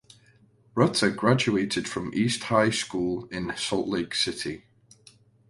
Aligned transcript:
Rutter 0.73 1.11
graduated 1.11 1.87
from 1.87 2.11
East 2.15 2.45
High 2.45 2.71
School 2.71 3.25
in 3.27 3.55
Salt 3.55 3.87
Lake 3.87 4.15
City. 4.15 4.65